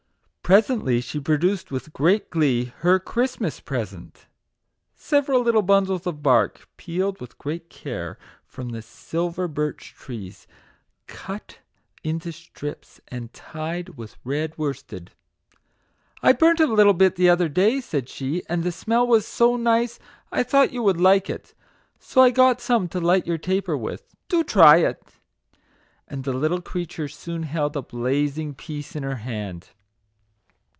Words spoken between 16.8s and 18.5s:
bit the other day/' said she,"